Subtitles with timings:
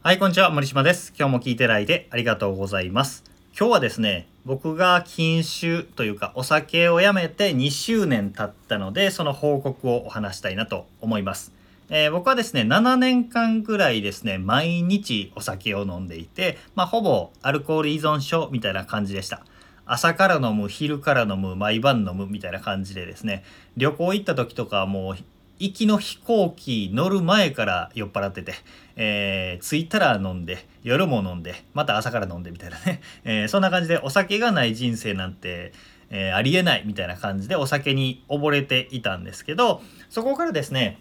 [0.00, 0.48] はい、こんにちは。
[0.50, 1.12] 森島です。
[1.18, 3.24] 今日も聞いていただいてありがとうございます。
[3.58, 11.52] 今日はですね、僕が禁酒というかお酒をやめて2周年経ったので、その報告をお話したいなと思います。
[11.90, 19.42] えー僕はですね、7年間ぐらいですね、毎日お酒を飲んでいて、まあ、ほぼアルコール依存症みたいな感じでした。
[19.84, 23.42] 朝から飲む、昼から飲む、毎晩飲むみたいな感じでですね、
[23.76, 25.16] 旅行行った時とかもう
[25.58, 28.54] 行きの飛行機乗る前から酔っ払ってて、
[28.96, 35.72] えー着いたら飲んで夜も飲んでまた朝から飲んでみたいなね、えーそんな感じでお酒がない人生なんて、
[36.10, 40.98] えーありえないみたいな感じでお酒に溺れていたんですけどそこからですね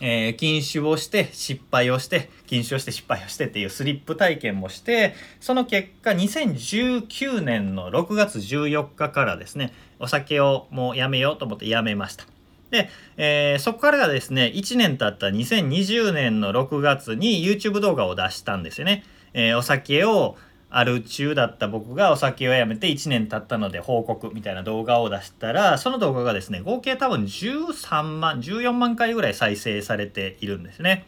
[0.00, 12.35] えー禁酒をして失敗をして禁酒をして失敗をしてっていうスリップ体験もしてその結果2019年の6月14日からですねお酒をもうやめようと思ってやめました。
[12.76, 20.36] で、えーそこからがですね1年経った2020年の6月に YouTube 動画を出したんですよね、えーお酒を
[20.68, 31.06] ある中だった僕がお酒をやめて1年経ったので報告みたいな動画を出したらその動画がですね合計多分13万14万回ぐらい再生されているんですね。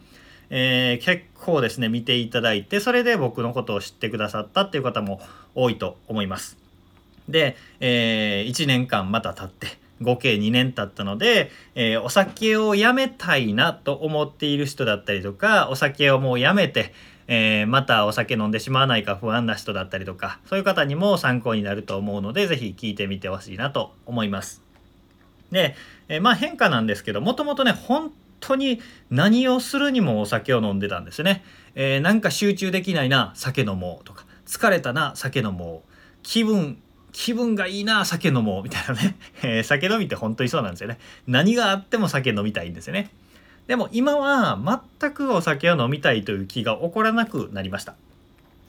[0.49, 5.21] えー結構ですね見ていただいてそれで僕のことを知ってくださったっていう方も
[5.55, 6.57] 多いと思います。
[7.27, 16.93] で、え1年間また経って合計2年経ったので、えーお酒をやめたいなと思っている人だったりとかお酒をもうやめて、
[17.27, 24.61] えーまたお酒飲んでしまわないか不安な人だったりとかそういう方にも参考になると思うので是非聞いてみてほしいなと思います。
[25.51, 25.75] で、
[26.07, 31.43] えーまあ変化なんですけどもともとね本当に何をするにもお酒を飲んでたんですね。
[31.75, 35.89] えなんか集中できないな酒飲もうとか疲れたな酒飲もう
[36.23, 40.99] 気分気分がいいな酒飲もうみたいなね、 え酒飲みって本当にそうなんですよね。
[41.27, 43.09] 何があっても酒飲みたいんですよね。
[43.67, 44.59] でも今は
[44.99, 47.95] 全くお酒を飲みたいという気が起こらなくなりました。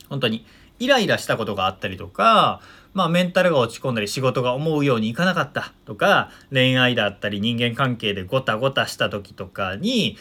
[0.09, 0.45] 本当に
[0.79, 2.61] イライラしたことがあったりとか
[2.95, 10.17] まあメンタルが落ち込んだり仕事が思うようにいかなかったとか恋愛だったり人間関係でゴタゴタした時とかに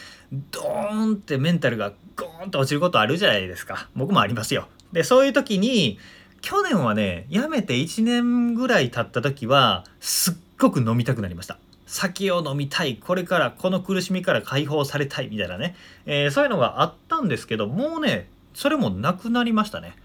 [0.51, 3.89] ドーンってメンタルがゴーンと落ちることあるじゃないですか。
[3.95, 4.67] 僕もありますよ。
[4.91, 5.97] でそういう時に
[6.41, 11.57] 去年はね辞めて1年ぐらい経った時はすっごく飲みたくなりました。
[11.85, 12.97] 酒を飲みたい。
[12.97, 15.29] これからこの苦しみから解放されたい。
[15.29, 19.95] みたいなね、えーそういうのがあったんですけどもうねそれもなくなりましたね。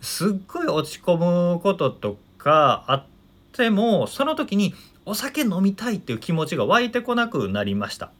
[0.00, 1.16] すっごい落ち込
[1.54, 3.04] むこととかあっ
[3.52, 4.74] てもその時に
[5.06, 8.10] お酒飲みたいっていう気持ちが湧いてこなくなりました。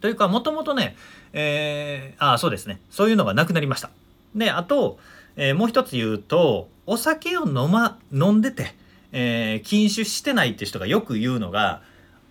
[0.00, 0.96] というかもともとね、
[1.32, 2.80] えーあそうですね。
[2.90, 3.90] そういうのがなくなりました。
[4.34, 4.98] であと、
[5.36, 8.74] えーもう一つ言うとお酒を飲,、ま、飲んでて、
[9.12, 11.82] えー禁酒してないって人がよく言うのが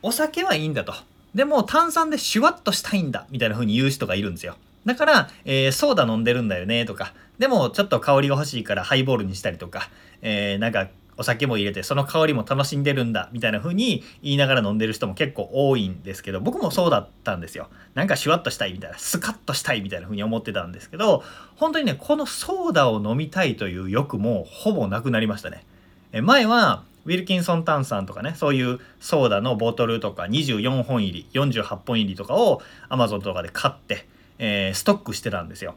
[0.02, 0.94] お酒はいいんだと。
[1.34, 4.56] でも炭酸でシュワッとしたいんだみたいな風に言う人がいるんですよ。
[4.86, 7.14] だから、えーソーダ飲んでるんだよねとか。
[7.38, 9.90] でもちょっと香りが欲しいからハイボールにしたりとか、
[10.22, 10.88] えーなんか
[11.18, 17.70] お酒も入れてその香りも楽しんでるんだみたいな風に言いながら飲んでる人も結構多いんですけど僕もそうだったんですよ。
[17.94, 21.24] なんかシュワッとしたいみたいなスカッとしたいみたいな風に思ってたんですけど
[21.56, 25.66] 本当にねこのソーダを飲みたいという欲もほぼなくなりましたね。
[26.12, 34.08] え前はウィルキンソン炭酸とかねそういうソーダのボトルとか24本入り48本入りとかを Amazon とかで買って、
[34.40, 35.76] えーストックしてたんですよ。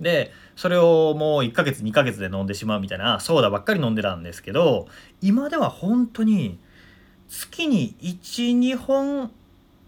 [0.00, 4.86] でそれをもう1ヶ月2ヶ月で飲んでしまうみたいなソーダばっかり飲んでたんですけど
[5.20, 6.58] 今では本当に
[7.28, 9.30] 月に12本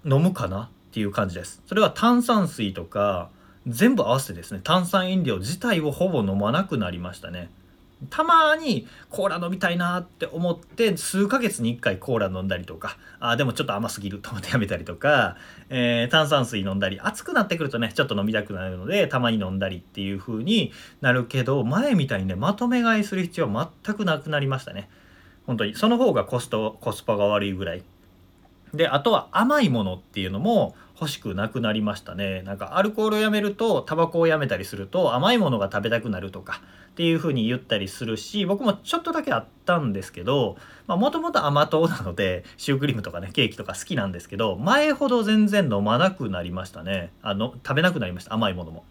[0.04, 1.62] 飲むかなっていう感じです。
[1.66, 3.30] それは炭酸水とか
[3.66, 7.50] 全部合わせてですね炭酸飲料自体をほぼ飲まなくなりましたね。
[8.08, 15.36] たまにコーラ飲みたいなって思って数ヶ月に1回コーラ飲んだりとかあでもちょっと甘すぎると思ってやめたりとか、
[15.68, 24.88] えー炭酸水飲んだり暑くなってくるとねちょっと飲みたくなるのでたまに飲んだりっていう風になるけど前みたいにねまとめ買いする必要は全くなくなりましたね。
[25.46, 25.74] 本当に。
[25.74, 27.82] その方がコストコスパが悪いぐらい。
[28.74, 32.42] であとは甘いものっていうのも欲しくなくなりましたね。
[32.42, 36.60] なんかアルコールをやめるとタバコをやめたりすると甘いものが食べたくなるとか
[36.90, 47.12] っていう風に言ったりするし僕もちょっとだけあったんですけどもともと甘党なのでシュークリームとかねケーキとか好きなんですけど前ほど全然飲まなくなりましたね。
[47.22, 48.84] あの食べなくなりました甘いものも。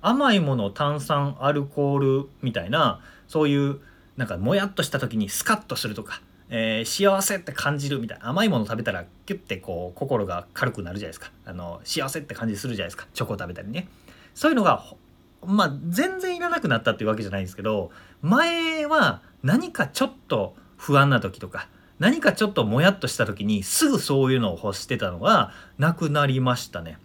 [0.00, 3.80] 甘いもの炭酸アルコールみたいなそういう
[4.16, 11.30] なんかもやっとした時にスカッとするとか、えー幸せって感じるみたいな甘いもの食べたらキュッてこう心が軽くなるじゃないですか。
[11.44, 13.06] あの幸せって感じするじゃないですか。
[13.12, 13.88] チョコ食べたりね。
[14.34, 14.84] そういうのが
[15.44, 17.90] まあ全然いらなくなったっていうわけじゃないんですけど
[18.22, 21.68] 前は何かちょっと不安な時とか
[21.98, 26.98] 何かちょっともやっとした時にすぐそういうのを欲してたのがなくなりましたね。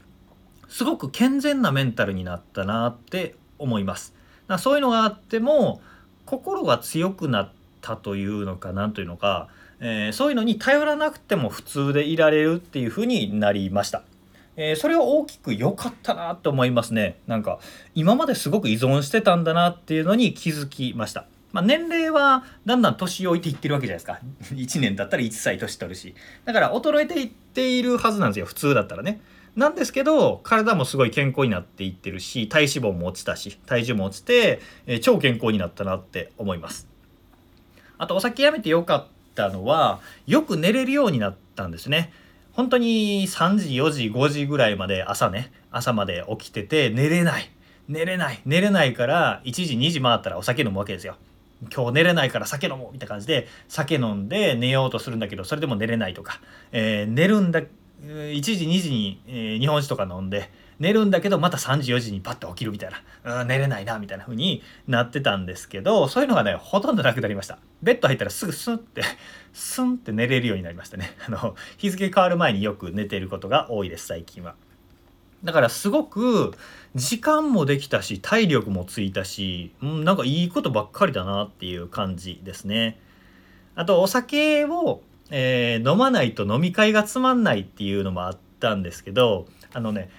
[0.67, 4.13] すごく健全なメンタルになったなって思います。
[4.47, 5.81] だそういうのがあっても
[6.25, 7.51] 心が強くなっ
[7.83, 9.49] たというのか何というのか、
[9.79, 14.03] えー、そういうのに頼らなくても普通でいられるっていうふうになりました。
[14.55, 17.19] えー、それは大きく良かったなと思いますね。
[17.27, 17.59] なんか
[17.93, 21.25] 今まですごく依存してたんだなっていうのに気づきました。
[21.51, 24.19] まあ、年齢はだんだん年老いていってるわけじゃないですか。
[24.55, 26.15] 1年だったら1歳年取るし。
[26.45, 28.45] だから衰えていっているはずなんですよ。
[28.45, 29.21] 普通だったらね。
[29.55, 36.92] なんですけど、体もすごい健康になっていってるし、体脂肪も落ちたし、体重も落ちて、えー、超健康になったなって思います。
[37.97, 42.13] あと、お酒やめてよかったのは、よく寝れるようになったんですね。
[42.53, 47.49] 本当に3時、4時、5時ぐらいまで朝ね、朝まで起きてて寝れない。
[47.87, 48.41] 寝れない。
[48.45, 51.17] 寝れないから1時、2時回ったらお酒飲むわけですよ。
[51.73, 56.41] 今日寝れないから酒飲もうみたいな感じで酒飲んで寝ようとするんだけどそれでも寝れないとか、
[56.71, 57.61] えー、寝るんだ
[58.03, 60.51] 1時2時に、えー、日本酒とか飲んで
[60.83, 62.91] 寝るんだけどまた3時4時にパッと起きるみたい
[63.23, 67.57] な、うん、寝れないなみたいな風になってたんですけどそういうのがねほとんどなくなりました。
[67.81, 69.01] ベッド入ったらすぐスンって
[69.53, 71.15] スンって寝れるようになりましたね。
[71.25, 74.55] あの日付変わる前によく寝てることが多いです最近は。
[75.45, 76.53] だからすごく
[76.95, 82.99] 時間もできたし体力もついたし、うん、なんかいいことばっかりだなっていう感じですね。
[83.75, 85.01] あとお酒を
[85.35, 90.11] えー、飲まないと飲み会がつまんないっていうのもあったんですけどあのね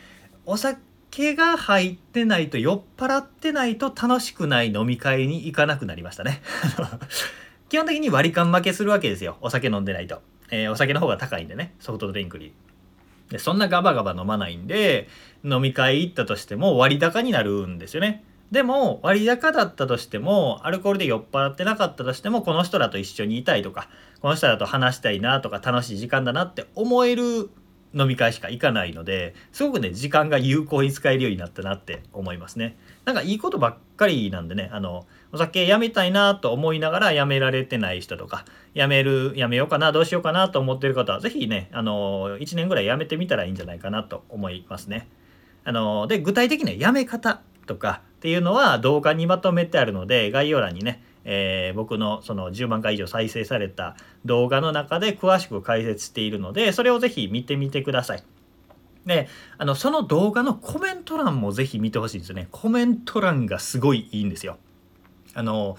[0.46, 6.43] お酒が入ってないと酔っ払ってないと楽しくない飲み会に行かなくなりましたね。
[7.69, 9.37] 基本的に割り勘負けするわけですよ。
[9.41, 11.75] お酒飲んでないと、えー、お酒の方が高いんでね。
[11.81, 12.52] ソフトドリンクに。
[13.31, 15.08] でそんなガバガバ飲まないんで
[15.43, 18.25] 飲み会行ったとしても割高になるんですよね。
[18.50, 23.88] でも割高だったとしてもアルコールで酔っ払ってなかったとしてもこの人らと一緒にいたいとか
[24.20, 27.50] この人らと話したいなとか楽しい時間だなって思える
[27.94, 32.76] 飲み会しか行かないのですごくね時間が有効に使えるようになったなって思いますね。
[33.05, 45.08] なんかいいことばっかりなんでねあのお酒やめたいなと思いながらやめられてない人とかやめるやめようかなどうしようかなと思ってる方は是非ねあの1年ぐらいやめてみたらいいんじゃないかなと思いますね。
[45.64, 58.24] あので具体的なやめ方とかっていうのは動画にまとめてあるので概要欄にね、えー、僕のその10万回以上再生された動画の中で詳しく解説しているのでそれをぜひ見てみてください。
[59.06, 59.28] で
[59.58, 62.48] あのその動画のコメント欄もぜひ見てほしいんですよね。
[62.50, 64.58] コメント欄がすごいいいんですよ。
[65.34, 65.76] あの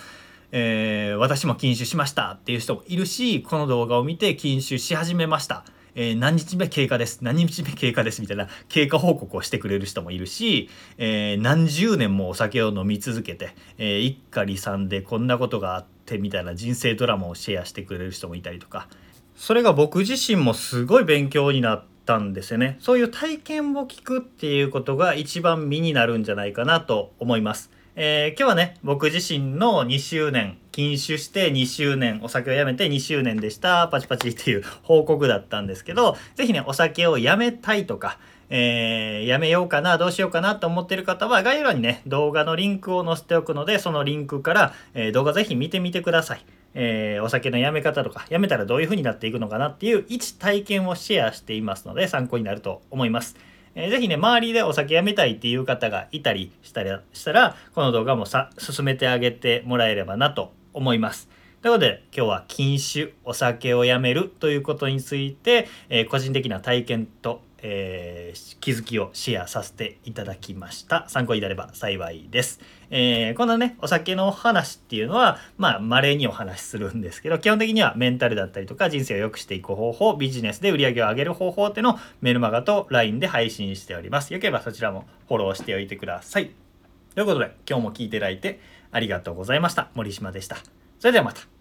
[0.52, 5.66] えー、私も禁酒しましたっていう人もいるしこの動画を見て禁酒し始めました
[5.96, 18.90] えー、何日目経過です、何日目経過ですみたいな経過報告をしてくれる人もいるし、えー、何十年もお酒を飲み続けて、えー、一家離散でこんなことがあってみたいな人生ドラマをシェアしてくれる人もいたりとか、
[19.36, 22.78] それが僕自身もすごい勉強になったんですよね。
[22.80, 27.72] そういう体験を聞くっていうことが一番身になるんじゃないかなと思います。
[27.98, 38.20] えー、今日はね、僕自身の2周年、禁酒して2周年、お酒をやめて2周年でした、パチパチっていう報告だったんですけど、是非ね、お酒をやめたいとか、
[38.50, 46.46] えー、やめようかな、どうしようかなと思ってる方は、概要欄にね、動画のリンクを載せておくので、そのリンクから、えー、動画ぜひ見てみてください。
[46.74, 53.38] えー、お酒のやめ方とか、やめたらどういう風になっていくのかなっていう一体験をシェアしていますので、参考になると思います。
[53.76, 61.30] えー、ぜひね、周りでお酒やめたいっていう方がいたりしたら、したらこの動画もさ、進めてあげてもらえればなと思います。
[61.62, 71.06] ということで、今日は禁酒、お酒をやめるということについて、えー、個人的な体験と、えー、気づきをシェアさせていただきました。
[71.08, 72.60] 参考になれば幸いです。
[72.90, 84.34] えー、このね、お酒の話っていうのは、まあ、稀にお話しするんですけど、基本的にはメンタルだったりとか、人生を良くしていく方法、ビジネスで売り上げを上げる方法っていうのをメルマガと LINE で配信しております。
[84.34, 86.52] よければそちらもフォローしておいてください。
[87.16, 88.60] ということで、今日も聞いていただいて
[88.92, 89.90] ありがとうございました。
[89.94, 90.58] 森島でした。
[91.00, 91.55] それではまた。